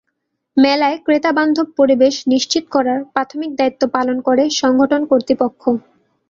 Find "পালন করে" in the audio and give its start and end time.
3.95-4.43